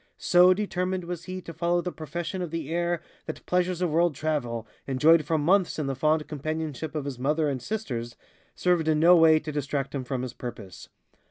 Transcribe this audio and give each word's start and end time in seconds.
So 0.17 0.51
determined 0.55 1.03
was 1.03 1.25
he 1.25 1.41
to 1.41 1.53
follow 1.53 1.79
the 1.81 1.91
profession 1.91 2.41
of 2.41 2.49
the 2.49 2.71
air 2.71 3.03
that 3.27 3.45
pleasures 3.45 3.83
of 3.83 3.91
world 3.91 4.15
travel, 4.15 4.67
enjoyed 4.87 5.23
for 5.25 5.37
months 5.37 5.77
in 5.77 5.85
the 5.85 5.93
fond 5.93 6.27
companionship 6.27 6.95
of 6.95 7.05
his 7.05 7.19
mother 7.19 7.47
and 7.47 7.61
sisters, 7.61 8.15
served 8.55 8.87
in 8.87 8.99
no 8.99 9.15
way 9.15 9.37
to 9.37 9.51
distract 9.51 9.93
him 9.93 10.03
from 10.03 10.23
his 10.23 10.33
purpose. 10.33 10.89